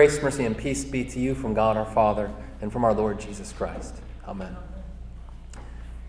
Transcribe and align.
Grace, 0.00 0.22
mercy, 0.22 0.46
and 0.46 0.56
peace 0.56 0.82
be 0.82 1.04
to 1.04 1.20
you 1.20 1.34
from 1.34 1.52
God 1.52 1.76
our 1.76 1.84
Father 1.84 2.32
and 2.62 2.72
from 2.72 2.84
our 2.86 2.94
Lord 2.94 3.20
Jesus 3.20 3.52
Christ. 3.52 3.94
Amen. 4.26 4.56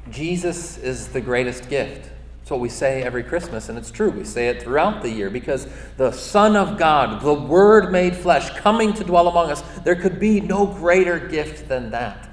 Jesus 0.09 0.77
is 0.77 1.09
the 1.09 1.19
greatest 1.19 1.67
gift. 1.67 2.09
It's 2.41 2.49
what 2.49 2.61
we 2.61 2.69
say 2.69 3.03
every 3.03 3.21
Christmas, 3.21 3.67
and 3.67 3.77
it's 3.77 3.91
true. 3.91 4.09
We 4.09 4.23
say 4.23 4.47
it 4.47 4.63
throughout 4.63 5.01
the 5.01 5.09
year 5.09 5.29
because 5.29 5.67
the 5.97 6.13
Son 6.13 6.55
of 6.55 6.79
God, 6.79 7.21
the 7.21 7.33
Word 7.33 7.91
made 7.91 8.15
flesh, 8.15 8.49
coming 8.51 8.93
to 8.93 9.03
dwell 9.03 9.27
among 9.27 9.51
us, 9.51 9.61
there 9.83 9.97
could 9.97 10.21
be 10.21 10.39
no 10.39 10.65
greater 10.65 11.19
gift 11.19 11.67
than 11.67 11.91
that. 11.91 12.29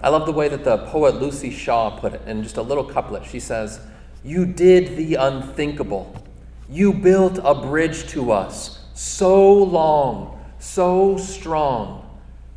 I 0.00 0.08
love 0.08 0.24
the 0.24 0.32
way 0.32 0.48
that 0.48 0.64
the 0.64 0.78
poet 0.78 1.16
Luci 1.16 1.52
Shaw 1.52 1.90
put 2.00 2.14
it 2.14 2.22
in 2.26 2.42
just 2.42 2.56
a 2.56 2.62
little 2.62 2.84
couplet. 2.84 3.26
She 3.26 3.38
says, 3.38 3.80
You 4.24 4.46
did 4.46 4.96
the 4.96 5.16
unthinkable. 5.16 6.24
You 6.70 6.94
built 6.94 7.38
a 7.44 7.54
bridge 7.54 8.08
to 8.12 8.32
us 8.32 8.82
so 8.94 9.52
long, 9.52 10.35
so 10.66 11.16
strong, 11.16 12.02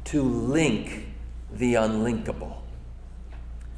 to 0.05 0.23
link 0.23 1.05
the 1.54 1.76
unlinkable. 1.76 2.55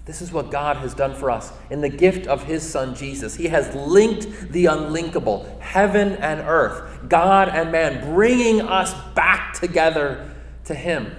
This 0.05 0.21
is 0.21 0.31
what 0.31 0.49
God 0.49 0.77
has 0.77 0.93
done 0.93 1.13
for 1.13 1.29
us 1.29 1.51
in 1.69 1.81
the 1.81 1.89
gift 1.89 2.25
of 2.25 2.43
His 2.43 2.67
Son 2.67 2.95
Jesus. 2.95 3.35
He 3.35 3.47
has 3.49 3.73
linked 3.75 4.51
the 4.51 4.65
unlinkable, 4.65 5.59
heaven 5.59 6.13
and 6.13 6.41
earth, 6.41 7.07
God 7.07 7.49
and 7.49 7.71
man, 7.71 8.13
bringing 8.13 8.61
us 8.61 8.93
back 9.13 9.53
together 9.53 10.33
to 10.65 10.73
Him. 10.73 11.15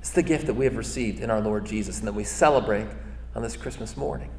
It's 0.00 0.10
the 0.10 0.22
gift 0.22 0.46
that 0.46 0.54
we 0.54 0.66
have 0.66 0.76
received 0.76 1.20
in 1.20 1.30
our 1.30 1.40
Lord 1.40 1.64
Jesus 1.64 1.98
and 1.98 2.06
that 2.06 2.14
we 2.14 2.24
celebrate 2.24 2.86
on 3.34 3.42
this 3.42 3.56
Christmas 3.56 3.96
morning. 3.96 4.30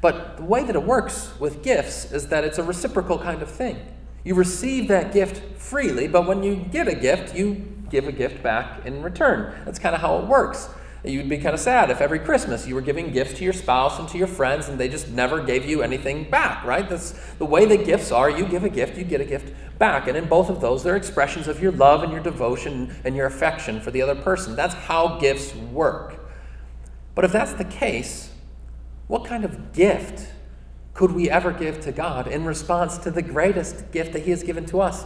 But 0.00 0.38
the 0.38 0.44
way 0.44 0.64
that 0.64 0.74
it 0.74 0.82
works 0.82 1.32
with 1.38 1.62
gifts 1.62 2.10
is 2.10 2.28
that 2.28 2.44
it's 2.44 2.58
a 2.58 2.62
reciprocal 2.62 3.18
kind 3.18 3.42
of 3.42 3.50
thing. 3.50 3.78
You 4.24 4.34
receive 4.34 4.88
that 4.88 5.12
gift 5.12 5.58
freely, 5.58 6.08
but 6.08 6.26
when 6.26 6.42
you 6.42 6.56
get 6.56 6.88
a 6.88 6.94
gift, 6.94 7.34
you 7.34 7.66
give 7.90 8.06
a 8.06 8.12
gift 8.12 8.42
back 8.42 8.84
in 8.86 9.02
return. 9.02 9.54
That's 9.64 9.78
kind 9.78 9.94
of 9.94 10.00
how 10.00 10.18
it 10.18 10.26
works. 10.26 10.68
You'd 11.02 11.30
be 11.30 11.38
kind 11.38 11.54
of 11.54 11.60
sad 11.60 11.90
if 11.90 12.02
every 12.02 12.18
Christmas 12.18 12.66
you 12.66 12.74
were 12.74 12.82
giving 12.82 13.10
gifts 13.10 13.32
to 13.38 13.44
your 13.44 13.54
spouse 13.54 13.98
and 13.98 14.06
to 14.10 14.18
your 14.18 14.26
friends 14.26 14.68
and 14.68 14.78
they 14.78 14.88
just 14.88 15.08
never 15.08 15.42
gave 15.42 15.64
you 15.64 15.80
anything 15.80 16.28
back, 16.28 16.62
right? 16.64 16.86
That's 16.86 17.12
the 17.38 17.46
way 17.46 17.64
the 17.64 17.78
gifts 17.78 18.12
are. 18.12 18.28
You 18.28 18.44
give 18.44 18.64
a 18.64 18.68
gift, 18.68 18.98
you 18.98 19.04
get 19.04 19.22
a 19.22 19.24
gift 19.24 19.54
back. 19.78 20.08
And 20.08 20.16
in 20.16 20.26
both 20.26 20.50
of 20.50 20.60
those, 20.60 20.84
they're 20.84 20.96
expressions 20.96 21.48
of 21.48 21.62
your 21.62 21.72
love 21.72 22.02
and 22.02 22.12
your 22.12 22.22
devotion 22.22 22.94
and 23.04 23.16
your 23.16 23.26
affection 23.26 23.80
for 23.80 23.90
the 23.90 24.02
other 24.02 24.14
person. 24.14 24.54
That's 24.54 24.74
how 24.74 25.18
gifts 25.18 25.54
work. 25.54 26.20
But 27.14 27.24
if 27.24 27.32
that's 27.32 27.54
the 27.54 27.64
case, 27.64 28.30
what 29.06 29.24
kind 29.24 29.44
of 29.44 29.72
gift 29.72 30.30
could 30.94 31.12
we 31.12 31.30
ever 31.30 31.52
give 31.52 31.80
to 31.82 31.92
God 31.92 32.26
in 32.26 32.44
response 32.44 32.98
to 32.98 33.10
the 33.10 33.22
greatest 33.22 33.92
gift 33.92 34.12
that 34.12 34.22
He 34.22 34.30
has 34.30 34.42
given 34.42 34.66
to 34.66 34.80
us 34.80 35.04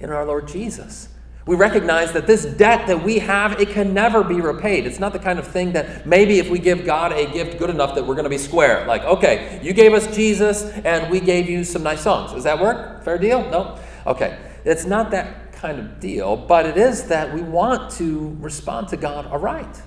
in 0.00 0.10
our 0.10 0.24
Lord 0.24 0.48
Jesus? 0.48 1.08
We 1.44 1.56
recognize 1.56 2.12
that 2.12 2.28
this 2.28 2.44
debt 2.44 2.86
that 2.86 3.02
we 3.02 3.18
have, 3.18 3.60
it 3.60 3.70
can 3.70 3.92
never 3.92 4.22
be 4.22 4.40
repaid. 4.40 4.86
It's 4.86 5.00
not 5.00 5.12
the 5.12 5.18
kind 5.18 5.40
of 5.40 5.46
thing 5.46 5.72
that 5.72 6.06
maybe 6.06 6.38
if 6.38 6.48
we 6.48 6.60
give 6.60 6.84
God 6.84 7.12
a 7.12 7.26
gift 7.32 7.58
good 7.58 7.70
enough 7.70 7.96
that 7.96 8.06
we're 8.06 8.14
going 8.14 8.24
to 8.24 8.30
be 8.30 8.38
square. 8.38 8.86
Like, 8.86 9.02
okay, 9.02 9.60
you 9.60 9.72
gave 9.72 9.92
us 9.92 10.14
Jesus 10.14 10.62
and 10.62 11.10
we 11.10 11.18
gave 11.18 11.50
you 11.50 11.64
some 11.64 11.82
nice 11.82 12.02
songs. 12.02 12.32
Does 12.32 12.44
that 12.44 12.60
work? 12.60 13.02
Fair 13.02 13.18
deal? 13.18 13.42
No? 13.50 13.76
Okay. 14.06 14.38
It's 14.64 14.84
not 14.84 15.10
that 15.10 15.52
kind 15.52 15.80
of 15.80 15.98
deal, 15.98 16.36
but 16.36 16.64
it 16.66 16.76
is 16.76 17.04
that 17.08 17.34
we 17.34 17.42
want 17.42 17.90
to 17.92 18.36
respond 18.40 18.88
to 18.88 18.96
God 18.96 19.26
aright. 19.26 19.82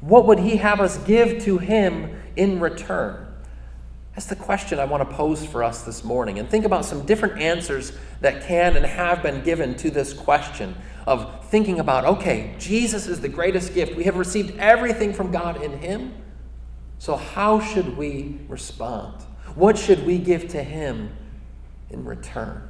What 0.00 0.26
would 0.26 0.38
He 0.38 0.56
have 0.56 0.80
us 0.80 0.96
give 0.98 1.42
to 1.44 1.58
Him 1.58 2.18
in 2.36 2.60
return? 2.60 3.26
That's 4.14 4.26
the 4.26 4.36
question 4.36 4.78
I 4.78 4.84
want 4.84 5.08
to 5.08 5.16
pose 5.16 5.44
for 5.44 5.64
us 5.64 5.82
this 5.82 6.04
morning. 6.04 6.38
And 6.38 6.48
think 6.48 6.64
about 6.64 6.84
some 6.84 7.04
different 7.04 7.40
answers 7.40 7.92
that 8.20 8.44
can 8.44 8.76
and 8.76 8.86
have 8.86 9.22
been 9.22 9.42
given 9.42 9.74
to 9.78 9.90
this 9.90 10.12
question 10.12 10.76
of 11.06 11.44
thinking 11.46 11.80
about 11.80 12.04
okay, 12.04 12.54
Jesus 12.58 13.06
is 13.06 13.20
the 13.20 13.28
greatest 13.28 13.74
gift. 13.74 13.96
We 13.96 14.04
have 14.04 14.16
received 14.16 14.58
everything 14.58 15.12
from 15.12 15.32
God 15.32 15.62
in 15.62 15.78
Him. 15.78 16.14
So, 16.98 17.16
how 17.16 17.60
should 17.60 17.96
we 17.96 18.38
respond? 18.48 19.22
What 19.56 19.76
should 19.76 20.06
we 20.06 20.18
give 20.18 20.48
to 20.48 20.62
Him 20.62 21.14
in 21.90 22.04
return? 22.04 22.68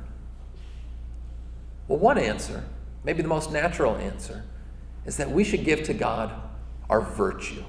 Well, 1.89 1.99
one 1.99 2.17
answer, 2.17 2.65
maybe 3.05 3.21
the 3.21 3.29
most 3.29 3.53
natural 3.53 3.97
answer, 3.97 4.45
is 5.05 5.19
that 5.19 5.31
we 5.31 5.45
should 5.45 5.65
give 5.65 5.83
to 5.85 5.95
God 5.95 6.33
our 6.89 7.03
virtue, 7.03 7.63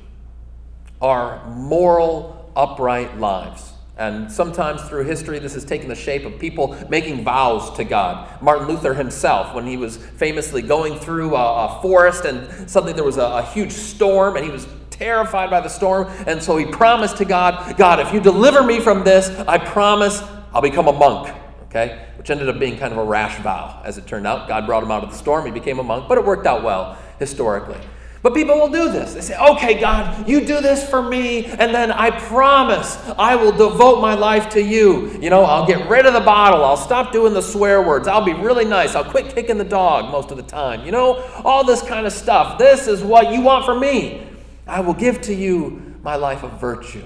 our 1.01 1.45
moral, 1.49 2.44
upright 2.55 3.17
lives. 3.19 3.73
And 3.97 4.29
sometimes 4.29 4.81
through 4.83 5.05
history, 5.05 5.39
this 5.39 5.53
has 5.53 5.63
taken 5.63 5.87
the 5.87 5.95
shape 5.95 6.25
of 6.25 6.37
people 6.37 6.75
making 6.89 7.23
vows 7.23 7.75
to 7.77 7.85
God. 7.85 8.41
Martin 8.41 8.67
Luther 8.67 8.93
himself, 8.93 9.55
when 9.55 9.65
he 9.65 9.77
was 9.77 9.95
famously 9.95 10.61
going 10.61 10.99
through 10.99 11.33
a, 11.35 11.65
a 11.65 11.81
forest 11.81 12.25
and 12.25 12.69
suddenly 12.69 12.91
there 12.91 13.05
was 13.05 13.17
a, 13.17 13.23
a 13.23 13.43
huge 13.43 13.71
storm 13.71 14.35
and 14.35 14.43
he 14.43 14.51
was 14.51 14.67
terrified 14.89 15.49
by 15.49 15.61
the 15.61 15.69
storm. 15.69 16.07
And 16.27 16.43
so 16.43 16.57
he 16.57 16.65
promised 16.65 17.17
to 17.17 17.25
God, 17.25 17.77
God, 17.77 18.01
if 18.01 18.13
you 18.13 18.19
deliver 18.19 18.63
me 18.63 18.81
from 18.81 19.05
this, 19.05 19.29
I 19.47 19.57
promise 19.57 20.21
I'll 20.53 20.61
become 20.61 20.87
a 20.87 20.93
monk. 20.93 21.33
Okay? 21.65 22.05
Which 22.17 22.29
ended 22.29 22.49
up 22.49 22.59
being 22.59 22.77
kind 22.77 22.91
of 22.91 22.99
a 22.99 23.03
rash 23.03 23.41
vow, 23.41 23.81
as 23.85 23.97
it 23.97 24.07
turned 24.07 24.27
out. 24.27 24.47
God 24.47 24.65
brought 24.65 24.83
him 24.83 24.91
out 24.91 25.03
of 25.03 25.11
the 25.11 25.17
storm. 25.17 25.45
He 25.45 25.51
became 25.51 25.79
a 25.79 25.83
monk, 25.83 26.09
but 26.09 26.17
it 26.17 26.25
worked 26.25 26.47
out 26.47 26.63
well 26.63 26.97
historically. 27.17 27.79
But 28.25 28.33
people 28.33 28.55
will 28.55 28.69
do 28.69 28.91
this. 28.91 29.13
They 29.13 29.21
say, 29.21 29.37
okay, 29.37 29.79
God, 29.79 30.27
you 30.27 30.39
do 30.39 30.59
this 30.59 30.83
for 30.89 30.99
me, 30.99 31.45
and 31.45 31.75
then 31.75 31.91
I 31.91 32.09
promise 32.09 32.97
I 33.19 33.35
will 33.35 33.51
devote 33.51 34.01
my 34.01 34.15
life 34.15 34.49
to 34.53 34.63
you. 34.63 35.11
You 35.21 35.29
know, 35.29 35.43
I'll 35.43 35.67
get 35.67 35.87
rid 35.87 36.07
of 36.07 36.13
the 36.13 36.21
bottle. 36.21 36.65
I'll 36.65 36.75
stop 36.75 37.11
doing 37.11 37.35
the 37.35 37.41
swear 37.43 37.83
words. 37.83 38.07
I'll 38.07 38.25
be 38.25 38.33
really 38.33 38.65
nice. 38.65 38.95
I'll 38.95 39.03
quit 39.03 39.35
kicking 39.35 39.59
the 39.59 39.63
dog 39.63 40.11
most 40.11 40.31
of 40.31 40.37
the 40.37 40.43
time. 40.43 40.83
You 40.87 40.91
know, 40.91 41.23
all 41.45 41.63
this 41.63 41.83
kind 41.83 42.07
of 42.07 42.13
stuff. 42.13 42.57
This 42.57 42.87
is 42.87 43.03
what 43.03 43.31
you 43.31 43.41
want 43.41 43.63
from 43.63 43.79
me. 43.79 44.27
I 44.65 44.79
will 44.79 44.95
give 44.95 45.21
to 45.21 45.33
you 45.35 45.95
my 46.01 46.15
life 46.15 46.41
of 46.41 46.59
virtue. 46.59 47.05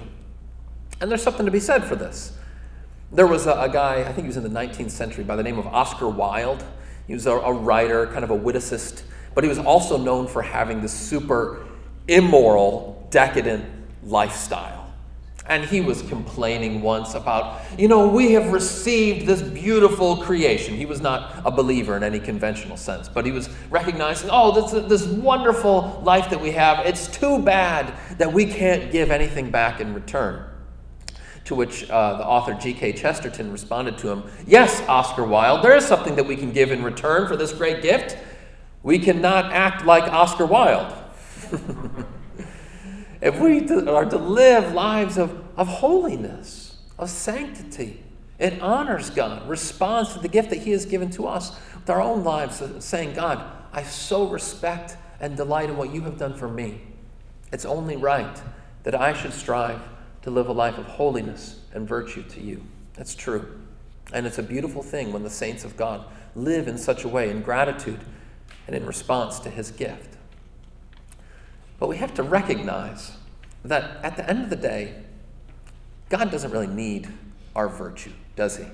And 1.02 1.10
there's 1.10 1.22
something 1.22 1.44
to 1.44 1.52
be 1.52 1.60
said 1.60 1.84
for 1.84 1.96
this. 1.96 2.32
There 3.12 3.26
was 3.26 3.46
a, 3.46 3.52
a 3.60 3.68
guy, 3.68 4.00
I 4.00 4.12
think 4.14 4.20
he 4.20 4.26
was 4.28 4.38
in 4.38 4.42
the 4.42 4.48
19th 4.48 4.90
century, 4.90 5.24
by 5.24 5.36
the 5.36 5.42
name 5.42 5.58
of 5.58 5.66
Oscar 5.66 6.08
Wilde. 6.08 6.64
He 7.06 7.12
was 7.12 7.26
a, 7.26 7.32
a 7.32 7.52
writer, 7.52 8.06
kind 8.06 8.24
of 8.24 8.30
a 8.30 8.38
witticist 8.38 9.02
but 9.34 9.44
he 9.44 9.48
was 9.48 9.58
also 9.58 9.96
known 9.96 10.26
for 10.26 10.42
having 10.42 10.80
this 10.80 10.92
super 10.92 11.66
immoral, 12.08 13.06
decadent 13.10 13.64
lifestyle. 14.02 14.76
And 15.46 15.64
he 15.64 15.80
was 15.80 16.02
complaining 16.02 16.80
once 16.80 17.14
about, 17.14 17.60
you 17.76 17.88
know, 17.88 18.06
we 18.06 18.32
have 18.32 18.52
received 18.52 19.26
this 19.26 19.42
beautiful 19.42 20.18
creation. 20.18 20.76
He 20.76 20.86
was 20.86 21.00
not 21.00 21.42
a 21.44 21.50
believer 21.50 21.96
in 21.96 22.04
any 22.04 22.20
conventional 22.20 22.76
sense, 22.76 23.08
but 23.08 23.26
he 23.26 23.32
was 23.32 23.48
recognizing, 23.68 24.28
oh, 24.30 24.68
this, 24.68 24.88
this 24.88 25.06
wonderful 25.06 26.00
life 26.04 26.30
that 26.30 26.40
we 26.40 26.52
have, 26.52 26.86
it's 26.86 27.08
too 27.08 27.42
bad 27.42 27.92
that 28.18 28.32
we 28.32 28.46
can't 28.46 28.92
give 28.92 29.10
anything 29.10 29.50
back 29.50 29.80
in 29.80 29.92
return. 29.92 30.44
To 31.46 31.54
which 31.56 31.90
uh, 31.90 32.18
the 32.18 32.24
author 32.24 32.54
G.K. 32.54 32.92
Chesterton 32.92 33.50
responded 33.50 33.98
to 33.98 34.08
him, 34.08 34.22
Yes, 34.46 34.86
Oscar 34.88 35.24
Wilde, 35.24 35.64
there 35.64 35.76
is 35.76 35.84
something 35.84 36.14
that 36.14 36.26
we 36.26 36.36
can 36.36 36.52
give 36.52 36.70
in 36.70 36.84
return 36.84 37.26
for 37.26 37.36
this 37.36 37.52
great 37.52 37.82
gift. 37.82 38.16
We 38.82 38.98
cannot 38.98 39.52
act 39.52 39.84
like 39.84 40.04
Oscar 40.04 40.46
Wilde. 40.46 40.96
if 43.20 43.38
we 43.38 43.68
are 43.86 44.06
to 44.06 44.18
live 44.18 44.72
lives 44.72 45.18
of, 45.18 45.44
of 45.56 45.68
holiness, 45.68 46.78
of 46.98 47.10
sanctity, 47.10 48.02
it 48.38 48.60
honors 48.62 49.10
God, 49.10 49.46
responds 49.48 50.14
to 50.14 50.18
the 50.18 50.28
gift 50.28 50.50
that 50.50 50.60
He 50.60 50.70
has 50.70 50.86
given 50.86 51.10
to 51.10 51.26
us 51.26 51.54
with 51.74 51.90
our 51.90 52.00
own 52.00 52.24
lives, 52.24 52.62
saying, 52.78 53.14
God, 53.14 53.44
I 53.72 53.82
so 53.82 54.26
respect 54.28 54.96
and 55.20 55.36
delight 55.36 55.68
in 55.68 55.76
what 55.76 55.92
you 55.92 56.00
have 56.02 56.18
done 56.18 56.34
for 56.34 56.48
me. 56.48 56.80
It's 57.52 57.66
only 57.66 57.96
right 57.96 58.40
that 58.84 58.94
I 58.94 59.12
should 59.12 59.34
strive 59.34 59.80
to 60.22 60.30
live 60.30 60.48
a 60.48 60.52
life 60.52 60.78
of 60.78 60.86
holiness 60.86 61.60
and 61.74 61.86
virtue 61.86 62.22
to 62.22 62.40
you. 62.40 62.62
That's 62.94 63.14
true. 63.14 63.60
And 64.12 64.26
it's 64.26 64.38
a 64.38 64.42
beautiful 64.42 64.82
thing 64.82 65.12
when 65.12 65.22
the 65.22 65.30
saints 65.30 65.64
of 65.64 65.76
God 65.76 66.04
live 66.34 66.68
in 66.68 66.78
such 66.78 67.04
a 67.04 67.08
way 67.08 67.30
in 67.30 67.42
gratitude 67.42 68.00
and 68.66 68.76
in 68.76 68.86
response 68.86 69.38
to 69.40 69.50
his 69.50 69.70
gift. 69.70 70.16
But 71.78 71.88
we 71.88 71.96
have 71.96 72.14
to 72.14 72.22
recognize 72.22 73.12
that 73.64 74.04
at 74.04 74.16
the 74.16 74.28
end 74.28 74.44
of 74.44 74.50
the 74.50 74.56
day, 74.56 74.94
God 76.08 76.30
doesn't 76.30 76.50
really 76.50 76.66
need 76.66 77.08
our 77.54 77.68
virtue, 77.68 78.12
does 78.36 78.56
he? 78.56 78.66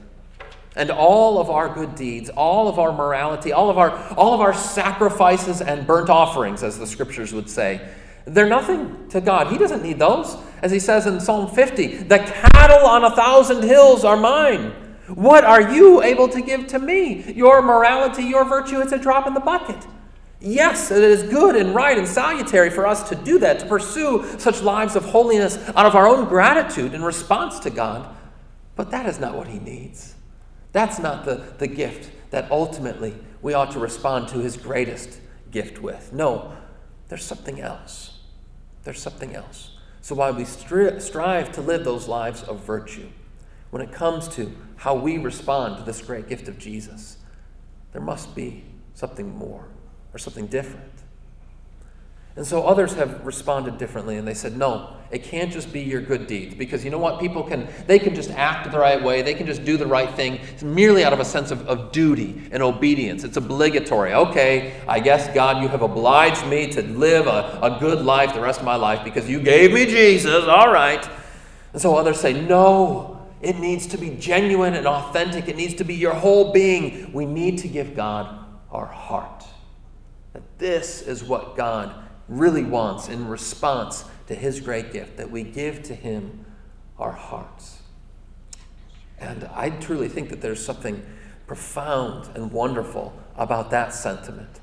And 0.75 0.91
all 0.91 1.41
of 1.41 1.49
our 1.49 1.73
good 1.73 1.95
deeds, 1.95 2.29
all 2.31 2.69
of 2.69 2.79
our 2.79 2.93
morality, 2.93 3.53
all 3.53 3.71
of 3.71 3.79
our, 3.79 3.97
all 4.15 4.35
of 4.35 4.41
our 4.41 4.53
sacrifices 4.53 5.63
and 5.63 5.87
burnt 5.87 6.11
offerings, 6.11 6.63
as 6.63 6.79
the 6.79 6.87
scriptures 6.87 7.33
would 7.33 7.49
say, 7.49 7.89
they're 8.27 8.49
nothing 8.49 9.09
to 9.11 9.21
God. 9.21 9.53
He 9.53 9.59
doesn't 9.59 9.83
need 9.83 9.99
those. 9.99 10.37
As 10.61 10.73
he 10.73 10.81
says 10.81 11.07
in 11.07 11.21
Psalm 11.21 11.49
50, 11.49 11.99
the 11.99 12.19
cattle 12.19 12.87
on 12.87 13.05
a 13.05 13.15
thousand 13.15 13.63
hills 13.63 14.05
are 14.05 14.17
mine. 14.17 14.73
What 15.09 15.45
are 15.45 15.73
you 15.73 16.03
able 16.03 16.29
to 16.29 16.41
give 16.41 16.67
to 16.69 16.79
me? 16.79 17.33
Your 17.33 17.63
morality, 17.63 18.25
your 18.25 18.45
virtue, 18.45 18.81
it's 18.81 18.93
a 18.93 18.99
drop 18.99 19.27
in 19.27 19.35
the 19.35 19.41
bucket. 19.41 19.87
Yes, 20.41 20.91
it 20.91 21.03
is 21.03 21.23
good 21.23 21.57
and 21.57 21.75
right 21.75 21.97
and 21.97 22.07
salutary 22.07 22.71
for 22.71 22.87
us 22.87 23.09
to 23.09 23.15
do 23.15 23.39
that, 23.39 23.61
to 23.61 23.67
pursue 23.67 24.25
such 24.39 24.63
lives 24.63 24.97
of 24.97 25.05
holiness 25.05 25.57
out 25.71 25.87
of 25.87 25.95
our 25.95 26.07
own 26.07 26.29
gratitude 26.29 26.93
in 26.93 27.03
response 27.03 27.59
to 27.61 27.71
God. 27.71 28.15
But 28.75 28.91
that 28.91 29.07
is 29.07 29.19
not 29.19 29.35
what 29.35 29.49
He 29.49 29.59
needs. 29.59 30.15
That's 30.73 30.99
not 30.99 31.25
the, 31.25 31.43
the 31.57 31.67
gift 31.67 32.11
that 32.31 32.51
ultimately 32.51 33.15
we 33.41 33.55
ought 33.55 33.71
to 33.71 33.79
respond 33.79 34.29
to 34.29 34.41
his 34.41 34.57
greatest 34.57 35.21
gift 35.51 35.81
with. 35.81 36.13
No, 36.13 36.53
there's 37.09 37.25
something 37.25 37.61
else. 37.61 38.19
There's 38.85 39.01
something 39.01 39.35
else. 39.35 39.71
So 40.03 40.15
while 40.15 40.35
we 40.35 40.43
stri- 40.43 41.01
strive 41.01 41.53
to 41.53 41.61
live 41.61 41.85
those 41.85 42.09
lives 42.09 42.43
of 42.43 42.65
virtue, 42.65 43.09
when 43.71 43.83
it 43.83 43.93
comes 43.93 44.29
to 44.29 44.55
how 44.77 44.95
we 44.95 45.19
respond 45.19 45.79
to 45.79 45.83
this 45.83 46.01
great 46.03 46.29
gift 46.29 46.49
of 46.49 46.59
Jesus, 46.59 47.19
there 47.93 48.03
must 48.03 48.35
be 48.35 48.65
something 48.95 49.37
more 49.37 49.67
or 50.13 50.19
something 50.19 50.47
different. 50.47 50.93
And 52.37 52.47
so 52.47 52.65
others 52.65 52.93
have 52.95 53.25
responded 53.25 53.79
differently 53.79 54.19
and 54.19 54.29
they 54.29 54.35
said, 54.35 54.59
no, 54.59 54.95
it 55.11 55.23
can't 55.23 55.51
just 55.51 55.73
be 55.73 55.81
your 55.81 56.03
good 56.03 56.27
deeds. 56.27 56.55
Because 56.55 56.85
you 56.85 56.91
know 56.91 56.99
what? 56.99 57.19
People 57.19 57.43
can, 57.43 57.67
they 57.87 57.99
can 57.99 58.15
just 58.15 58.31
act 58.33 58.71
the 58.71 58.79
right 58.79 59.03
way. 59.03 59.23
They 59.23 59.33
can 59.33 59.47
just 59.47 59.65
do 59.65 59.79
the 59.79 59.87
right 59.87 60.11
thing. 60.15 60.35
It's 60.53 60.63
merely 60.63 61.03
out 61.03 61.15
of 61.15 61.21
a 61.21 61.25
sense 61.25 61.51
of, 61.51 61.67
of 61.67 61.93
duty 61.93 62.43
and 62.53 62.63
obedience. 62.63 63.25
It's 63.25 63.39
obligatory. 63.39 64.13
Okay, 64.13 64.79
I 64.87 65.01
guess, 65.01 65.33
God, 65.35 65.63
you 65.63 65.69
have 65.69 65.81
obliged 65.81 66.47
me 66.47 66.67
to 66.73 66.83
live 66.83 67.27
a, 67.27 67.59
a 67.63 67.79
good 67.81 68.05
life 68.05 68.35
the 68.35 68.41
rest 68.41 68.59
of 68.59 68.67
my 68.67 68.77
life 68.77 69.03
because 69.03 69.27
you 69.31 69.41
gave 69.41 69.73
me 69.73 69.87
Jesus. 69.87 70.45
All 70.45 70.71
right. 70.71 71.09
And 71.73 71.81
so 71.81 71.97
others 71.97 72.21
say, 72.21 72.39
no, 72.39 73.16
it 73.41 73.59
needs 73.59 73.87
to 73.89 73.99
be 73.99 74.11
genuine 74.11 74.75
and 74.75 74.87
authentic. 74.87 75.49
It 75.49 75.57
needs 75.57 75.75
to 75.75 75.85
be 75.85 75.95
your 75.95 76.15
whole 76.15 76.53
being. 76.53 77.13
We 77.13 77.27
need 77.27 77.59
to 77.59 77.69
give 77.69 77.95
God 77.95 78.45
our 78.71 78.87
heart. 78.87 79.45
That 80.33 80.59
this 80.59 81.03
is 81.03 81.23
what 81.23 81.57
God 81.57 81.95
really 82.29 82.65
wants 82.65 83.09
in 83.09 83.29
response 83.29 84.05
to 84.27 84.35
his 84.35 84.61
great 84.61 84.93
gift, 84.93 85.17
that 85.19 85.31
we 85.31 85.43
give 85.43 85.83
to 85.85 85.95
him 85.95 86.45
our 86.99 87.13
hearts. 87.13 87.83
And 89.19 89.45
I 89.55 89.71
truly 89.71 90.09
think 90.09 90.31
that 90.31 90.41
there's 90.41 90.65
something 90.65 91.05
profound 91.47 92.29
and 92.35 92.51
wonderful 92.51 93.15
about 93.37 93.71
that 93.71 93.95
sentiment. 93.95 94.61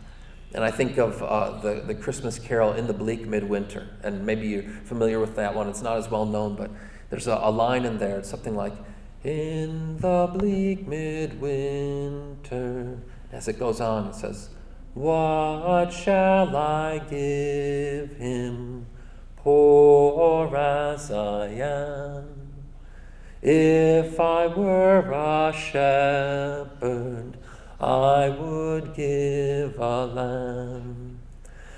And 0.54 0.64
I 0.64 0.70
think 0.70 0.98
of 0.98 1.24
uh, 1.24 1.60
the, 1.62 1.82
the 1.82 1.96
Christmas 1.96 2.38
carol 2.38 2.74
in 2.74 2.86
the 2.86 2.94
bleak 2.94 3.26
midwinter. 3.26 3.88
And 4.04 4.26
maybe 4.26 4.48
you're 4.48 4.64
familiar 4.64 5.20
with 5.20 5.36
that 5.38 5.56
one. 5.56 5.68
It's 5.68 5.82
not 5.82 5.98
as 5.98 6.12
well 6.12 6.26
known, 6.26 6.56
but 6.56 6.70
there's 7.14 7.28
a, 7.28 7.40
a 7.44 7.52
line 7.52 7.86
in 7.86 8.00
there. 8.00 8.18
It's 8.18 8.30
something 8.30 8.56
like, 8.56 8.74
In 9.24 9.98
the 10.00 10.28
bleak 10.34 10.88
midwinter. 10.88 11.38
As 13.32 13.48
it 13.48 13.60
goes 13.60 13.80
on, 13.80 14.08
it 14.08 14.16
says, 14.16 14.50
what 14.96 15.94
shall 15.94 16.58
I 16.58 16.98
give 17.08 18.18
him, 18.18 18.88
poor 19.36 20.58
as 20.58 21.12
I 21.12 21.50
am? 21.50 22.30
If 23.44 24.20
I 24.20 24.48
were 24.48 25.12
a 25.12 25.54
shepherd, 25.54 27.38
I 27.80 28.30
would 28.30 28.96
give 28.96 29.78
a 29.78 30.06
lamb. 30.08 31.20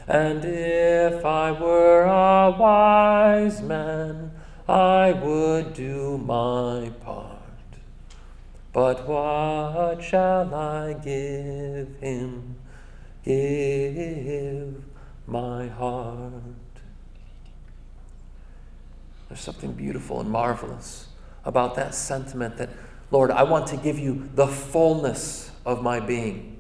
And 0.08 0.46
if 0.46 1.26
I 1.26 1.52
were 1.52 2.04
a 2.04 2.56
wise 2.58 3.62
man, 3.62 4.25
I 4.68 5.12
would 5.12 5.74
do 5.74 6.18
my 6.18 6.92
part. 7.04 7.32
But 8.74 9.08
what 9.08 10.04
shall 10.04 10.54
I 10.54 10.94
give 10.94 11.96
him? 12.02 12.56
give 13.26 14.76
my 15.26 15.68
heart. 15.68 16.32
There's 19.28 19.42
something 19.42 19.74
beautiful 19.74 20.22
and 20.22 20.30
marvelous 20.30 21.08
about 21.44 21.76
that 21.76 21.96
sentiment 21.96 22.58
that, 22.58 22.70
Lord, 23.10 23.32
I 23.32 23.44
want 23.44 23.68
to 23.68 23.78
give 23.78 23.98
you 23.98 24.30
the 24.36 24.48
fullness 24.48 25.52
of 25.66 25.82
my 25.82 26.00
being, 26.00 26.58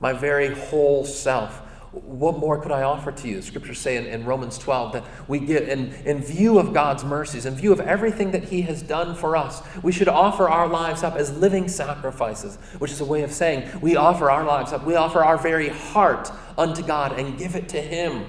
my 0.00 0.12
very 0.12 0.52
whole 0.52 1.04
self 1.04 1.62
what 2.04 2.38
more 2.38 2.60
could 2.60 2.72
I 2.72 2.82
offer 2.82 3.12
to 3.12 3.28
you? 3.28 3.42
Scriptures 3.42 3.78
say 3.78 3.96
in, 3.96 4.06
in, 4.06 4.24
Romans 4.24 4.58
12 4.58 4.92
that 4.92 5.04
we 5.28 5.38
get, 5.38 5.68
in, 5.68 5.92
in 6.04 6.22
view 6.22 6.58
of 6.58 6.72
God's 6.72 7.04
mercies, 7.04 7.46
in 7.46 7.54
view 7.54 7.72
of 7.72 7.80
everything 7.80 8.30
that 8.32 8.44
He 8.44 8.62
has 8.62 8.82
done 8.82 9.14
for 9.14 9.36
us, 9.36 9.62
we 9.82 9.92
should 9.92 10.08
offer 10.08 10.48
our 10.48 10.68
lives 10.68 11.02
up 11.02 11.14
as 11.14 11.36
living 11.36 11.68
sacrifices, 11.68 12.56
which 12.78 12.90
is 12.90 13.00
a 13.00 13.04
way 13.04 13.22
of 13.22 13.32
saying 13.32 13.68
we 13.80 13.96
offer 13.96 14.30
our 14.30 14.44
lives 14.44 14.72
up. 14.72 14.84
We 14.84 14.96
offer 14.96 15.22
our 15.22 15.38
very 15.38 15.68
heart 15.68 16.30
unto 16.56 16.82
God 16.82 17.18
and 17.18 17.38
give 17.38 17.54
it 17.54 17.68
to 17.70 17.80
Him. 17.80 18.26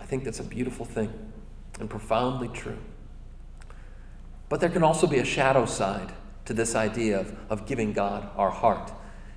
I 0.00 0.04
think 0.04 0.24
that's 0.24 0.40
a 0.40 0.44
beautiful 0.44 0.84
thing 0.84 1.12
and 1.80 1.88
profoundly 1.88 2.48
true. 2.48 2.78
But 4.48 4.60
there 4.60 4.70
can 4.70 4.82
also 4.82 5.06
be 5.06 5.18
a 5.18 5.24
shadow 5.24 5.66
side 5.66 6.12
to 6.44 6.52
this 6.52 6.74
idea 6.74 7.20
of, 7.20 7.34
of 7.48 7.66
giving 7.66 7.92
God 7.92 8.28
our 8.36 8.50
heart 8.50 8.92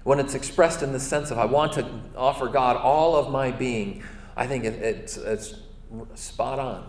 when 0.06 0.20
it's 0.20 0.36
expressed 0.36 0.84
in 0.84 0.94
the 0.94 1.00
sense 1.00 1.32
of 1.32 1.40
I 1.40 1.46
want 1.46 1.74
to 1.74 1.86
offer 2.16 2.48
God 2.48 2.78
all 2.78 3.16
of 3.16 3.32
my 3.32 3.50
being, 3.52 4.04
I 4.38 4.46
think 4.46 4.64
it, 4.64 4.76
it's, 4.76 5.18
it's 5.18 5.56
spot 6.14 6.60
on. 6.60 6.88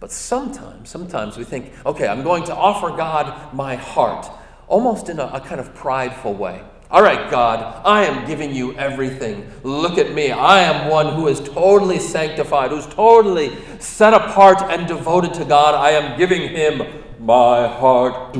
But 0.00 0.10
sometimes, 0.10 0.90
sometimes 0.90 1.36
we 1.38 1.44
think, 1.44 1.72
okay, 1.86 2.08
I'm 2.08 2.24
going 2.24 2.42
to 2.44 2.54
offer 2.54 2.90
God 2.96 3.54
my 3.54 3.76
heart, 3.76 4.28
almost 4.66 5.08
in 5.08 5.20
a, 5.20 5.26
a 5.26 5.40
kind 5.40 5.60
of 5.60 5.72
prideful 5.72 6.34
way. 6.34 6.60
All 6.90 7.00
right, 7.00 7.30
God, 7.30 7.80
I 7.84 8.06
am 8.06 8.26
giving 8.26 8.52
you 8.52 8.74
everything. 8.74 9.48
Look 9.62 9.96
at 9.96 10.12
me. 10.12 10.32
I 10.32 10.60
am 10.60 10.90
one 10.90 11.14
who 11.14 11.28
is 11.28 11.38
totally 11.38 12.00
sanctified, 12.00 12.70
who's 12.70 12.86
totally 12.86 13.56
set 13.78 14.14
apart 14.14 14.62
and 14.62 14.88
devoted 14.88 15.32
to 15.34 15.44
God. 15.44 15.76
I 15.76 15.90
am 15.90 16.18
giving 16.18 16.48
him 16.48 16.82
my 17.20 17.68
heart. 17.68 18.36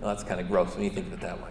that's 0.00 0.24
kind 0.24 0.40
of 0.40 0.48
gross 0.48 0.74
when 0.74 0.82
you 0.82 0.90
think 0.90 1.06
of 1.06 1.12
it 1.12 1.20
that 1.20 1.40
way. 1.40 1.50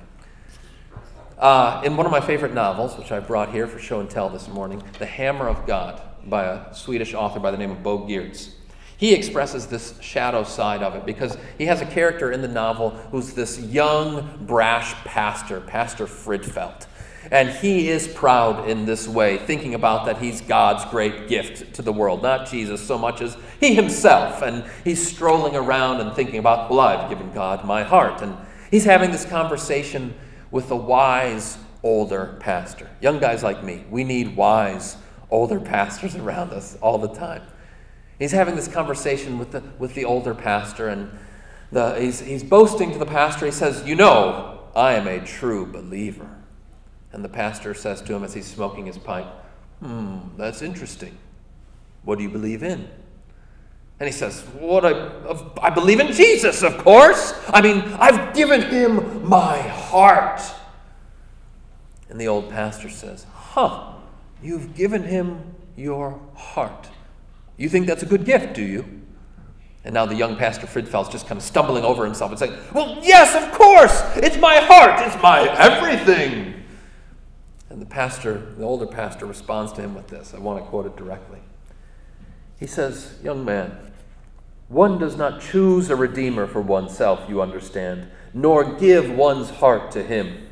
Uh, 1.37 1.81
in 1.83 1.97
one 1.97 2.05
of 2.05 2.11
my 2.11 2.21
favorite 2.21 2.53
novels, 2.53 2.97
which 2.97 3.11
I 3.11 3.19
brought 3.19 3.51
here 3.51 3.67
for 3.67 3.79
show 3.79 3.99
and 3.99 4.09
tell 4.09 4.29
this 4.29 4.47
morning, 4.47 4.83
The 4.99 5.05
Hammer 5.05 5.47
of 5.47 5.65
God, 5.65 6.01
by 6.25 6.45
a 6.45 6.73
Swedish 6.73 7.13
author 7.13 7.39
by 7.39 7.51
the 7.51 7.57
name 7.57 7.71
of 7.71 7.81
Bo 7.81 7.99
Giertz, 7.99 8.51
he 8.97 9.13
expresses 9.13 9.67
this 9.67 9.99
shadow 9.99 10.43
side 10.43 10.83
of 10.83 10.95
it 10.95 11.05
because 11.05 11.37
he 11.57 11.65
has 11.65 11.81
a 11.81 11.85
character 11.85 12.31
in 12.31 12.41
the 12.41 12.47
novel 12.47 12.91
who's 13.11 13.33
this 13.33 13.59
young, 13.59 14.45
brash 14.45 14.93
pastor, 15.03 15.59
Pastor 15.59 16.05
Fridfeldt. 16.05 16.87
And 17.31 17.49
he 17.49 17.89
is 17.89 18.07
proud 18.07 18.69
in 18.69 18.85
this 18.85 19.07
way, 19.07 19.37
thinking 19.37 19.73
about 19.73 20.05
that 20.05 20.19
he's 20.19 20.41
God's 20.41 20.85
great 20.85 21.27
gift 21.27 21.73
to 21.75 21.81
the 21.81 21.91
world, 21.91 22.21
not 22.21 22.49
Jesus 22.49 22.85
so 22.85 22.97
much 22.97 23.21
as 23.21 23.37
he 23.59 23.73
himself. 23.73 24.41
And 24.41 24.63
he's 24.83 25.05
strolling 25.05 25.55
around 25.55 26.01
and 26.01 26.13
thinking 26.13 26.37
about, 26.37 26.69
well, 26.69 26.81
I've 26.81 27.09
given 27.09 27.31
God 27.33 27.65
my 27.65 27.83
heart. 27.83 28.21
And 28.21 28.37
he's 28.71 28.85
having 28.85 29.11
this 29.11 29.25
conversation 29.25 30.13
with 30.53 30.71
a 30.71 30.75
wise 30.75 31.57
older 31.81 32.37
pastor. 32.39 32.89
Young 33.01 33.19
guys 33.19 33.43
like 33.43 33.63
me, 33.63 33.83
we 33.89 34.05
need 34.05 34.37
wise 34.37 34.95
older 35.29 35.59
pastors 35.59 36.15
around 36.23 36.51
us 36.51 36.77
all 36.79 36.97
the 36.97 37.13
time. 37.13 37.41
He's 38.19 38.31
having 38.31 38.55
this 38.55 38.69
conversation 38.69 39.37
with 39.39 39.51
the, 39.51 39.63
with 39.79 39.95
the 39.95 40.05
older 40.05 40.33
pastor, 40.33 40.87
and 40.87 41.11
the, 41.71 41.95
he's, 41.95 42.19
he's 42.21 42.43
boasting 42.43 42.93
to 42.93 42.99
the 42.99 43.05
pastor. 43.05 43.47
He 43.47 43.51
says, 43.51 43.83
You 43.85 43.95
know, 43.95 44.69
I 44.75 44.93
am 44.93 45.07
a 45.07 45.19
true 45.19 45.65
believer. 45.65 46.29
And 47.11 47.25
the 47.25 47.29
pastor 47.29 47.73
says 47.73 48.01
to 48.03 48.13
him 48.13 48.23
as 48.23 48.33
he's 48.33 48.47
smoking 48.47 48.85
his 48.85 48.97
pipe, 48.97 49.27
Hmm, 49.83 50.19
that's 50.37 50.61
interesting. 50.61 51.17
What 52.03 52.17
do 52.17 52.23
you 52.23 52.29
believe 52.29 52.63
in? 52.63 52.89
And 54.03 54.11
he 54.11 54.19
says, 54.19 54.41
What 54.59 54.83
I, 54.85 55.09
I 55.61 55.69
believe 55.69 56.01
in 56.01 56.11
Jesus, 56.11 56.61
of 56.61 56.77
course. 56.79 57.41
I 57.47 57.61
mean, 57.61 57.79
I've 57.97 58.35
given 58.35 58.61
him 58.61 59.25
my 59.25 59.57
heart. 59.59 60.41
And 62.09 62.19
the 62.19 62.27
old 62.27 62.49
pastor 62.49 62.89
says, 62.89 63.25
Huh, 63.33 63.93
you've 64.41 64.75
given 64.75 65.03
him 65.03 65.55
your 65.77 66.19
heart. 66.35 66.89
You 67.55 67.69
think 67.69 67.87
that's 67.87 68.03
a 68.03 68.05
good 68.05 68.25
gift, 68.25 68.53
do 68.55 68.61
you? 68.61 68.83
And 69.85 69.93
now 69.93 70.05
the 70.05 70.15
young 70.15 70.35
pastor 70.35 70.67
Fridfeldt's 70.67 71.07
just 71.07 71.25
kind 71.25 71.37
of 71.37 71.43
stumbling 71.45 71.85
over 71.85 72.03
himself 72.03 72.31
and 72.31 72.37
saying, 72.37 72.57
Well, 72.73 72.99
yes, 73.01 73.41
of 73.41 73.53
course. 73.57 74.03
It's 74.17 74.37
my 74.37 74.57
heart. 74.57 74.99
It's 75.07 75.23
my 75.23 75.47
everything. 75.57 76.55
And 77.69 77.81
the 77.81 77.85
pastor, 77.85 78.51
the 78.57 78.65
older 78.65 78.85
pastor, 78.85 79.25
responds 79.25 79.71
to 79.71 79.81
him 79.81 79.95
with 79.95 80.09
this. 80.09 80.33
I 80.33 80.39
want 80.39 80.61
to 80.61 80.69
quote 80.69 80.87
it 80.87 80.97
directly. 80.97 81.39
He 82.59 82.67
says, 82.67 83.17
Young 83.23 83.45
man, 83.45 83.92
one 84.67 84.97
does 84.97 85.17
not 85.17 85.41
choose 85.41 85.89
a 85.89 85.95
redeemer 85.95 86.47
for 86.47 86.61
oneself, 86.61 87.29
you 87.29 87.41
understand, 87.41 88.07
nor 88.33 88.75
give 88.75 89.09
one's 89.11 89.49
heart 89.49 89.91
to 89.91 90.03
him. 90.03 90.47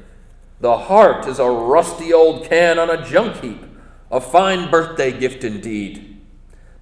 The 0.59 0.77
heart 0.77 1.27
is 1.27 1.39
a 1.39 1.49
rusty 1.49 2.13
old 2.13 2.45
can 2.45 2.77
on 2.77 2.89
a 2.89 3.05
junk 3.05 3.41
heap, 3.41 3.63
a 4.11 4.21
fine 4.21 4.69
birthday 4.69 5.17
gift 5.17 5.43
indeed. 5.43 6.21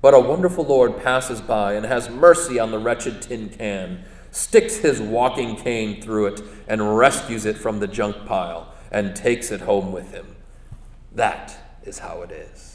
But 0.02 0.14
a 0.14 0.20
wonderful 0.20 0.66
Lord 0.66 1.02
passes 1.02 1.42
by 1.42 1.74
and 1.74 1.86
has 1.86 2.10
mercy 2.10 2.60
on 2.60 2.72
the 2.72 2.80
wretched 2.80 3.22
tin 3.22 3.50
can, 3.50 4.04
sticks 4.32 4.78
his 4.78 5.00
walking 5.02 5.56
cane 5.56 6.02
through 6.02 6.28
it, 6.28 6.42
and 6.68 6.98
rescues 6.98 7.46
it 7.46 7.58
from 7.58 7.80
the 7.80 7.88
junk 7.88 8.26
pile 8.26 8.74
and 8.92 9.16
takes 9.16 9.52
it 9.52 9.62
home 9.62 9.92
with 9.92 10.12
him. 10.12 10.36
That 11.14 11.56
is 11.84 12.00
how 12.00 12.22
it 12.22 12.32
is. 12.32 12.69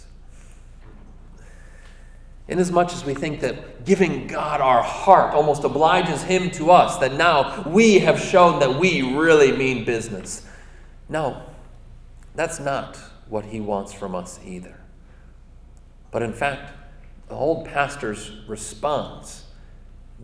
Inasmuch 2.46 2.92
as 2.92 3.04
we 3.04 3.14
think 3.14 3.40
that 3.40 3.84
giving 3.84 4.26
God 4.26 4.60
our 4.60 4.82
heart 4.82 5.34
almost 5.34 5.64
obliges 5.64 6.22
Him 6.22 6.50
to 6.52 6.70
us, 6.70 6.98
that 6.98 7.14
now 7.14 7.62
we 7.66 8.00
have 8.00 8.20
shown 8.20 8.60
that 8.60 8.78
we 8.78 9.00
really 9.02 9.52
mean 9.52 9.84
business. 9.84 10.46
No, 11.08 11.42
that's 12.34 12.60
not 12.60 12.98
what 13.28 13.46
He 13.46 13.60
wants 13.60 13.94
from 13.94 14.14
us 14.14 14.38
either. 14.44 14.78
But 16.10 16.22
in 16.22 16.34
fact, 16.34 16.72
the 17.28 17.34
old 17.34 17.66
pastor's 17.66 18.30
response 18.46 19.44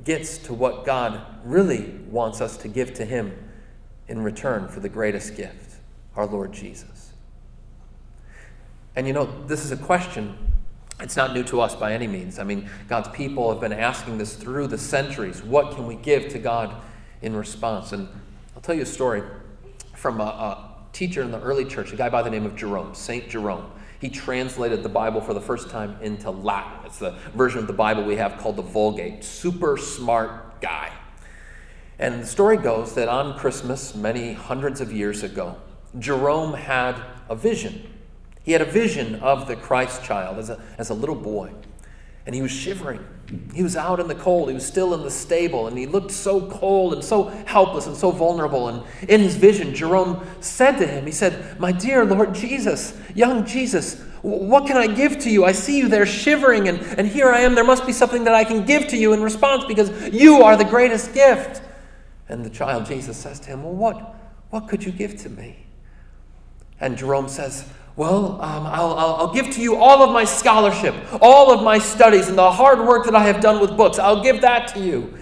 gets 0.04 0.36
to 0.38 0.54
what 0.54 0.84
God 0.84 1.24
really 1.44 1.94
wants 2.10 2.42
us 2.42 2.58
to 2.58 2.68
give 2.68 2.92
to 2.94 3.06
Him 3.06 3.32
in 4.08 4.22
return 4.22 4.68
for 4.68 4.80
the 4.80 4.88
greatest 4.90 5.36
gift, 5.36 5.76
our 6.16 6.26
Lord 6.26 6.52
Jesus. 6.52 7.12
And 8.94 9.06
you 9.06 9.14
know, 9.14 9.46
this 9.46 9.64
is 9.64 9.72
a 9.72 9.76
question 9.76 10.36
it's 11.02 11.16
not 11.16 11.32
new 11.32 11.42
to 11.44 11.60
us 11.60 11.74
by 11.74 11.92
any 11.92 12.06
means. 12.06 12.38
I 12.38 12.44
mean, 12.44 12.68
God's 12.88 13.08
people 13.08 13.50
have 13.50 13.60
been 13.60 13.72
asking 13.72 14.18
this 14.18 14.34
through 14.36 14.66
the 14.66 14.78
centuries. 14.78 15.42
What 15.42 15.74
can 15.74 15.86
we 15.86 15.96
give 15.96 16.28
to 16.30 16.38
God 16.38 16.74
in 17.22 17.34
response? 17.34 17.92
And 17.92 18.08
I'll 18.54 18.62
tell 18.62 18.74
you 18.74 18.82
a 18.82 18.86
story 18.86 19.22
from 19.94 20.20
a, 20.20 20.24
a 20.24 20.74
teacher 20.92 21.22
in 21.22 21.30
the 21.30 21.40
early 21.40 21.64
church, 21.64 21.92
a 21.92 21.96
guy 21.96 22.08
by 22.08 22.22
the 22.22 22.30
name 22.30 22.44
of 22.44 22.56
Jerome, 22.56 22.94
St. 22.94 23.28
Jerome. 23.28 23.70
He 24.00 24.08
translated 24.08 24.82
the 24.82 24.88
Bible 24.88 25.20
for 25.20 25.34
the 25.34 25.40
first 25.40 25.68
time 25.68 25.96
into 26.00 26.30
Latin. 26.30 26.86
It's 26.86 26.98
the 26.98 27.12
version 27.34 27.58
of 27.60 27.66
the 27.66 27.72
Bible 27.72 28.02
we 28.04 28.16
have 28.16 28.38
called 28.38 28.56
the 28.56 28.62
Vulgate. 28.62 29.22
Super 29.22 29.76
smart 29.76 30.60
guy. 30.60 30.90
And 31.98 32.22
the 32.22 32.26
story 32.26 32.56
goes 32.56 32.94
that 32.94 33.08
on 33.08 33.38
Christmas, 33.38 33.94
many 33.94 34.32
hundreds 34.32 34.80
of 34.80 34.90
years 34.90 35.22
ago, 35.22 35.56
Jerome 35.98 36.54
had 36.54 36.96
a 37.28 37.36
vision 37.36 37.86
he 38.42 38.52
had 38.52 38.62
a 38.62 38.66
vision 38.66 39.16
of 39.16 39.46
the 39.46 39.56
Christ 39.56 40.02
child 40.02 40.38
as 40.38 40.50
a, 40.50 40.60
as 40.78 40.90
a 40.90 40.94
little 40.94 41.14
boy, 41.14 41.52
and 42.26 42.34
he 42.34 42.42
was 42.42 42.50
shivering. 42.50 43.04
He 43.54 43.62
was 43.62 43.76
out 43.76 44.00
in 44.00 44.08
the 44.08 44.14
cold. 44.14 44.48
He 44.48 44.54
was 44.54 44.66
still 44.66 44.92
in 44.94 45.02
the 45.02 45.10
stable, 45.10 45.68
and 45.68 45.78
he 45.78 45.86
looked 45.86 46.10
so 46.10 46.50
cold 46.50 46.92
and 46.92 47.04
so 47.04 47.24
helpless 47.46 47.86
and 47.86 47.96
so 47.96 48.10
vulnerable. 48.10 48.68
And 48.68 48.82
in 49.08 49.20
his 49.20 49.36
vision, 49.36 49.74
Jerome 49.74 50.26
said 50.40 50.78
to 50.78 50.86
him, 50.86 51.06
He 51.06 51.12
said, 51.12 51.58
My 51.60 51.70
dear 51.70 52.04
Lord 52.04 52.34
Jesus, 52.34 52.98
young 53.14 53.46
Jesus, 53.46 54.02
what 54.22 54.66
can 54.66 54.76
I 54.76 54.86
give 54.86 55.18
to 55.20 55.30
you? 55.30 55.44
I 55.44 55.52
see 55.52 55.78
you 55.78 55.88
there 55.88 56.04
shivering, 56.06 56.68
and, 56.68 56.80
and 56.98 57.06
here 57.06 57.30
I 57.30 57.40
am. 57.40 57.54
There 57.54 57.64
must 57.64 57.86
be 57.86 57.92
something 57.92 58.24
that 58.24 58.34
I 58.34 58.44
can 58.44 58.66
give 58.66 58.88
to 58.88 58.96
you 58.96 59.12
in 59.12 59.22
response 59.22 59.64
because 59.64 60.08
you 60.12 60.42
are 60.42 60.56
the 60.56 60.64
greatest 60.64 61.14
gift. 61.14 61.62
And 62.28 62.44
the 62.44 62.50
child 62.50 62.86
Jesus 62.86 63.16
says 63.16 63.40
to 63.40 63.48
him, 63.48 63.62
Well, 63.62 63.74
what, 63.74 64.16
what 64.50 64.68
could 64.68 64.84
you 64.84 64.92
give 64.92 65.16
to 65.22 65.28
me? 65.28 65.66
And 66.80 66.96
Jerome 66.96 67.28
says, 67.28 67.64
well, 67.96 68.40
um, 68.40 68.66
I'll, 68.66 68.94
I'll, 68.94 69.14
I'll, 69.16 69.34
give 69.34 69.50
to 69.50 69.60
you 69.60 69.76
all 69.76 70.02
of 70.02 70.12
my 70.12 70.24
scholarship, 70.24 70.94
all 71.20 71.52
of 71.52 71.62
my 71.62 71.78
studies, 71.78 72.28
and 72.28 72.38
the 72.38 72.50
hard 72.50 72.78
work 72.80 73.04
that 73.04 73.14
I 73.14 73.24
have 73.24 73.40
done 73.40 73.60
with 73.60 73.76
books. 73.76 73.98
I'll 73.98 74.22
give 74.22 74.40
that 74.40 74.68
to 74.74 74.80
you. 74.80 75.18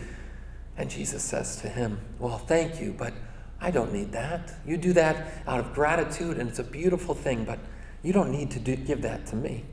And 0.76 0.88
Jesus 0.88 1.22
says 1.22 1.56
to 1.56 1.68
him, 1.68 1.98
Well, 2.18 2.38
thank 2.38 2.80
you, 2.80 2.94
but 2.96 3.12
I 3.60 3.70
don't 3.70 3.92
need 3.92 4.12
that. 4.12 4.54
You 4.66 4.76
do 4.76 4.92
that 4.92 5.42
out 5.46 5.60
of 5.60 5.75
gratitude, 5.75 6.38
and 6.38 6.48
it's 6.48 6.60
a 6.60 6.64
beautiful 6.64 7.14
thing, 7.14 7.44
but 7.44 7.58
you 8.02 8.12
don't 8.12 8.30
need 8.30 8.50
to 8.52 8.60
do, 8.60 8.76
give 8.76 9.02
that 9.02 9.26
to 9.26 9.37
me. 9.37 9.64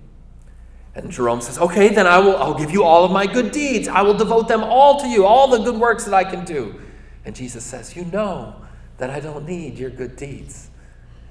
And 0.96 1.12
Jerome 1.12 1.42
says, 1.42 1.60
Okay, 1.60 1.90
then 1.90 2.08
I 2.08 2.20
will, 2.20 2.38
I'll 2.38 2.58
give 2.58 2.72
you 2.72 2.84
all 2.84 3.04
of 3.04 3.12
my 3.12 3.28
good 3.28 3.52
deeds. 3.52 3.88
I 3.88 4.02
will 4.02 4.16
devote 4.16 4.48
them 4.48 4.64
all 4.64 5.00
to 5.02 5.08
you, 5.08 5.26
all 5.26 5.48
the 5.48 5.60
good 5.60 5.80
works 5.80 6.06
that 6.06 6.14
I 6.14 6.24
can 6.24 6.46
do. 6.46 6.82
And 7.26 7.36
Jesus 7.36 7.64
says, 7.64 7.96
You 7.96 8.06
know 8.06 8.56
that 8.98 9.10
I 9.10 9.20
don't 9.20 9.46
need 9.46 9.78
your 9.78 9.90
good 9.90 10.16
deeds. 10.16 10.70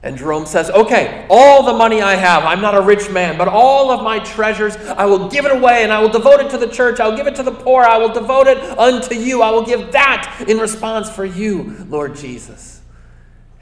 And 0.05 0.19
Jerome 0.19 0.45
says, 0.45 0.71
Okay, 0.71 1.27
all 1.31 1.63
the 1.63 1.73
money 1.73 2.03
I 2.03 2.15
have, 2.15 2.45
I'm 2.45 2.61
not 2.61 2.75
a 2.75 2.81
rich 2.83 3.11
man, 3.11 3.39
but 3.39 3.49
all 3.49 3.91
of 3.91 4.05
my 4.05 4.19
treasures, 4.19 4.77
I 4.77 5.07
will 5.07 5.31
give 5.31 5.47
it 5.47 5.53
away 5.53 5.83
and 5.83 5.91
I 5.91 6.01
will 6.03 6.11
devote 6.11 6.41
it 6.41 6.51
to 6.51 6.59
the 6.59 6.69
church. 6.69 7.01
I 7.01 7.09
will 7.09 7.17
give 7.17 7.27
it 7.27 7.35
to 7.37 7.43
the 7.43 7.51
poor. 7.51 7.83
I 7.83 7.97
will 7.97 8.13
devote 8.13 8.47
it 8.47 8.59
unto 8.79 9.15
you. 9.15 9.41
I 9.41 9.51
will 9.51 9.65
give 9.65 9.93
that 9.93 10.45
in 10.47 10.59
response 10.59 11.09
for 11.09 11.25
you, 11.25 11.87
Lord 11.89 12.17
Jesus. 12.17 12.83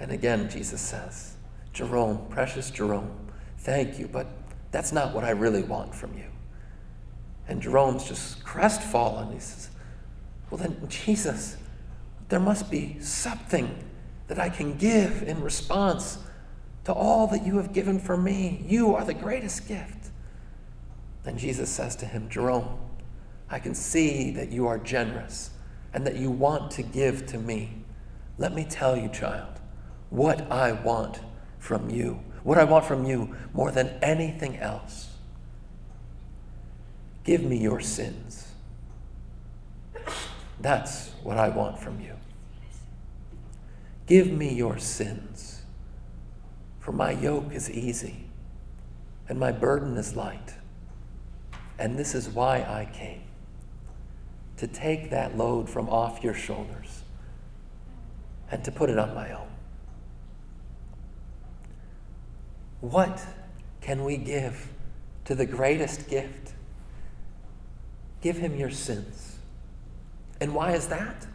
And 0.00 0.10
again, 0.10 0.50
Jesus 0.50 0.80
says, 0.80 1.36
Jerome, 1.72 2.26
precious 2.28 2.72
Jerome, 2.72 3.12
thank 3.58 4.00
you, 4.00 4.08
but 4.08 4.26
that's 4.72 4.90
not 4.90 5.14
what 5.14 5.22
I 5.22 5.30
really 5.30 5.62
want 5.62 5.94
from 5.94 6.12
you. 6.18 6.24
And 7.46 7.62
Jerome's 7.62 8.02
just 8.02 8.42
crestfallen. 8.44 9.32
He 9.32 9.38
says, 9.38 9.70
Well, 10.50 10.58
then, 10.58 10.76
Jesus, 10.88 11.56
there 12.30 12.40
must 12.40 12.68
be 12.68 12.98
something 12.98 13.78
that 14.26 14.40
I 14.40 14.48
can 14.48 14.76
give 14.76 15.22
in 15.22 15.40
response 15.40 16.18
to 16.84 16.92
all 16.92 17.26
that 17.28 17.46
you 17.46 17.56
have 17.58 17.72
given 17.72 17.98
for 17.98 18.16
me. 18.16 18.64
You 18.66 18.94
are 18.94 19.04
the 19.04 19.14
greatest 19.14 19.68
gift. 19.68 20.10
Then 21.24 21.38
Jesus 21.38 21.70
says 21.70 21.94
to 21.96 22.06
him, 22.06 22.28
Jerome, 22.28 22.78
I 23.48 23.58
can 23.58 23.74
see 23.74 24.30
that 24.32 24.50
you 24.50 24.66
are 24.66 24.78
generous 24.78 25.50
and 25.94 26.06
that 26.06 26.16
you 26.16 26.30
want 26.30 26.70
to 26.72 26.82
give 26.82 27.26
to 27.26 27.38
me. 27.38 27.84
Let 28.38 28.54
me 28.54 28.64
tell 28.68 28.96
you, 28.96 29.08
child, 29.08 29.60
what 30.10 30.50
I 30.50 30.72
want 30.72 31.20
from 31.58 31.90
you, 31.90 32.20
what 32.42 32.58
I 32.58 32.64
want 32.64 32.84
from 32.84 33.04
you 33.04 33.36
more 33.52 33.70
than 33.70 33.88
anything 34.02 34.56
else. 34.56 35.10
Give 37.24 37.42
me 37.42 37.56
your 37.58 37.80
sins. 37.80 38.48
That's 40.60 41.10
what 41.22 41.38
I 41.38 41.50
want 41.50 41.78
from 41.78 42.00
you. 42.00 42.14
Give 44.06 44.30
me 44.30 44.52
your 44.52 44.78
sins. 44.78 45.61
For 46.82 46.90
my 46.90 47.12
yoke 47.12 47.52
is 47.52 47.70
easy 47.70 48.24
and 49.28 49.38
my 49.38 49.52
burden 49.52 49.96
is 49.96 50.16
light. 50.16 50.54
And 51.78 51.96
this 51.96 52.12
is 52.12 52.28
why 52.28 52.56
I 52.58 52.90
came 52.92 53.22
to 54.56 54.66
take 54.66 55.10
that 55.10 55.36
load 55.36 55.70
from 55.70 55.88
off 55.88 56.24
your 56.24 56.34
shoulders 56.34 57.04
and 58.50 58.64
to 58.64 58.72
put 58.72 58.90
it 58.90 58.98
on 58.98 59.14
my 59.14 59.30
own. 59.30 59.46
What 62.80 63.24
can 63.80 64.02
we 64.02 64.16
give 64.16 64.68
to 65.26 65.36
the 65.36 65.46
greatest 65.46 66.10
gift? 66.10 66.52
Give 68.22 68.36
him 68.36 68.56
your 68.56 68.70
sins. 68.70 69.38
And 70.40 70.52
why 70.52 70.72
is 70.72 70.88
that? 70.88 71.28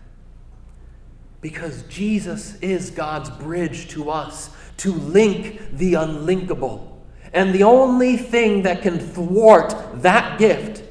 Because 1.42 1.84
Jesus 1.84 2.58
is 2.60 2.90
God's 2.90 3.30
bridge 3.30 3.90
to 3.90 4.10
us 4.10 4.50
to 4.78 4.94
link 4.94 5.62
the 5.72 5.94
unlinkable. 5.94 6.98
And 7.34 7.54
the 7.54 7.64
only 7.64 8.18
thing 8.18 8.64
that 8.64 8.82
can 8.82 9.00
thwart 9.00 9.74
that 10.02 10.40
gift 10.40 10.84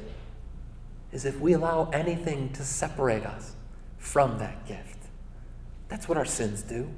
is 1.11 1.25
if 1.25 1.39
we 1.39 1.53
allow 1.53 1.89
anything 1.91 2.51
to 2.53 2.63
separate 2.63 3.25
us 3.25 3.55
from 3.97 4.37
that 4.39 4.65
gift. 4.67 4.97
That's 5.89 6.07
what 6.07 6.17
our 6.17 6.25
sins 6.25 6.61
do. 6.61 6.89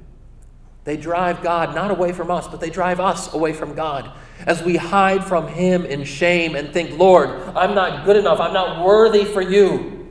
They 0.84 0.96
drive 0.96 1.42
God 1.42 1.74
not 1.74 1.90
away 1.90 2.12
from 2.12 2.30
us, 2.30 2.48
but 2.48 2.60
they 2.60 2.70
drive 2.70 3.00
us 3.00 3.32
away 3.34 3.52
from 3.52 3.74
God. 3.74 4.12
As 4.46 4.62
we 4.62 4.76
hide 4.76 5.24
from 5.24 5.46
Him 5.46 5.84
in 5.84 6.04
shame 6.04 6.54
and 6.54 6.72
think, 6.72 6.98
Lord, 6.98 7.30
I'm 7.54 7.74
not 7.74 8.06
good 8.06 8.16
enough, 8.16 8.40
I'm 8.40 8.54
not 8.54 8.84
worthy 8.84 9.24
for 9.24 9.42
you. 9.42 10.08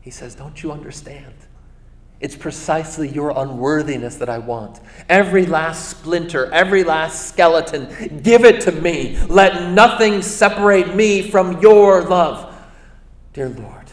He 0.00 0.10
says, 0.10 0.34
Don't 0.34 0.62
you 0.62 0.72
understand? 0.72 1.34
It's 2.20 2.36
precisely 2.36 3.08
your 3.08 3.32
unworthiness 3.34 4.16
that 4.16 4.28
I 4.28 4.38
want. 4.38 4.80
Every 5.08 5.46
last 5.46 5.88
splinter, 5.88 6.52
every 6.52 6.84
last 6.84 7.28
skeleton, 7.28 8.20
give 8.22 8.44
it 8.44 8.60
to 8.62 8.72
me. 8.72 9.18
Let 9.28 9.70
nothing 9.72 10.20
separate 10.20 10.94
me 10.94 11.22
from 11.30 11.60
your 11.62 12.02
love. 12.02 12.54
Dear 13.32 13.48
Lord, 13.48 13.86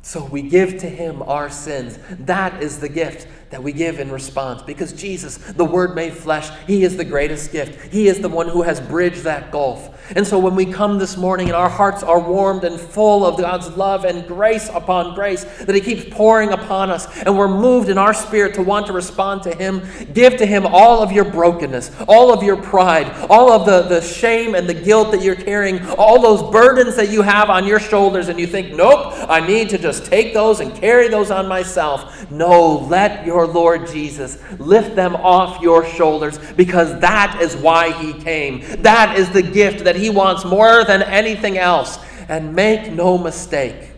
so 0.00 0.24
we 0.24 0.42
give 0.42 0.78
to 0.78 0.88
him 0.88 1.22
our 1.22 1.50
sins. 1.50 1.98
That 2.10 2.62
is 2.62 2.78
the 2.78 2.88
gift 2.88 3.26
that 3.50 3.62
we 3.62 3.72
give 3.72 4.00
in 4.00 4.10
response 4.10 4.62
because 4.62 4.92
Jesus, 4.92 5.36
the 5.36 5.64
Word 5.64 5.94
made 5.94 6.12
flesh, 6.12 6.50
He 6.66 6.82
is 6.82 6.96
the 6.96 7.04
greatest 7.04 7.52
gift. 7.52 7.92
He 7.92 8.08
is 8.08 8.20
the 8.20 8.28
one 8.28 8.48
who 8.48 8.62
has 8.62 8.80
bridged 8.80 9.22
that 9.22 9.52
gulf. 9.52 9.92
And 10.14 10.26
so 10.26 10.38
when 10.38 10.54
we 10.54 10.66
come 10.66 10.98
this 10.98 11.16
morning 11.16 11.48
and 11.48 11.56
our 11.56 11.68
hearts 11.68 12.02
are 12.02 12.20
warmed 12.20 12.64
and 12.64 12.78
full 12.78 13.24
of 13.24 13.38
God's 13.38 13.68
love 13.76 14.04
and 14.04 14.26
grace 14.26 14.68
upon 14.68 15.14
grace 15.14 15.44
that 15.62 15.74
He 15.74 15.80
keeps 15.80 16.12
pouring 16.14 16.52
upon 16.52 16.90
us, 16.90 17.06
and 17.22 17.36
we're 17.36 17.48
moved 17.48 17.88
in 17.88 17.98
our 17.98 18.14
spirit 18.14 18.54
to 18.54 18.62
want 18.62 18.86
to 18.86 18.92
respond 18.92 19.42
to 19.44 19.54
Him, 19.54 19.82
give 20.12 20.36
to 20.38 20.46
Him 20.46 20.66
all 20.66 21.02
of 21.02 21.12
your 21.12 21.24
brokenness, 21.24 21.90
all 22.08 22.32
of 22.32 22.42
your 22.42 22.56
pride, 22.56 23.08
all 23.30 23.52
of 23.52 23.66
the, 23.66 23.82
the 23.82 24.00
shame 24.00 24.54
and 24.54 24.68
the 24.68 24.74
guilt 24.74 25.12
that 25.12 25.22
you're 25.22 25.34
carrying, 25.36 25.84
all 25.90 26.20
those 26.20 26.50
burdens 26.52 26.96
that 26.96 27.10
you 27.10 27.22
have 27.22 27.50
on 27.50 27.66
your 27.66 27.80
shoulders, 27.80 28.28
and 28.28 28.38
you 28.40 28.46
think, 28.46 28.74
nope, 28.74 29.14
I 29.28 29.44
need 29.44 29.68
to 29.70 29.78
just 29.78 30.06
take 30.06 30.34
those 30.34 30.60
and 30.60 30.74
carry 30.74 31.08
those 31.08 31.30
on 31.30 31.46
myself. 31.46 32.30
No, 32.30 32.78
let 32.78 33.24
your 33.26 33.35
your 33.36 33.46
Lord 33.46 33.86
Jesus. 33.86 34.38
Lift 34.58 34.96
them 34.96 35.14
off 35.16 35.60
your 35.60 35.84
shoulders 35.84 36.38
because 36.54 36.98
that 37.00 37.38
is 37.42 37.54
why 37.54 37.92
he 37.92 38.14
came. 38.14 38.64
That 38.82 39.18
is 39.18 39.30
the 39.30 39.42
gift 39.42 39.84
that 39.84 39.94
he 39.94 40.08
wants 40.08 40.44
more 40.44 40.84
than 40.84 41.02
anything 41.02 41.58
else. 41.58 41.98
And 42.28 42.54
make 42.54 42.90
no 42.90 43.18
mistake, 43.18 43.90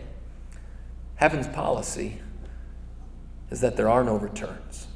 heaven's 1.15 1.47
policy 1.47 2.19
is 3.49 3.61
that 3.61 3.77
there 3.77 3.89
are 3.89 4.03
no 4.03 4.17
returns 4.17 4.87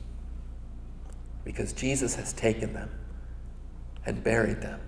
because 1.45 1.71
Jesus 1.73 2.15
has 2.15 2.33
taken 2.33 2.73
them 2.73 2.89
and 4.05 4.23
buried 4.23 4.61
them 4.61 4.81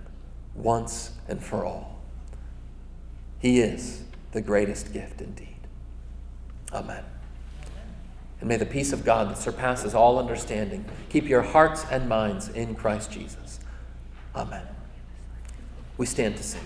once 0.54 1.12
and 1.28 1.42
for 1.42 1.64
all. 1.64 1.98
He 3.38 3.60
is 3.60 4.04
the 4.32 4.42
greatest 4.42 4.92
gift 4.92 5.20
indeed. 5.20 5.56
Amen. 6.72 7.04
And 8.46 8.50
may 8.50 8.58
the 8.58 8.64
peace 8.64 8.92
of 8.92 9.04
God 9.04 9.28
that 9.28 9.38
surpasses 9.38 9.92
all 9.92 10.20
understanding 10.20 10.84
keep 11.08 11.28
your 11.28 11.42
hearts 11.42 11.84
and 11.90 12.08
minds 12.08 12.48
in 12.48 12.76
Christ 12.76 13.10
Jesus. 13.10 13.58
Amen. 14.36 14.62
We 15.98 16.06
stand 16.06 16.36
to 16.36 16.44
sing. 16.44 16.60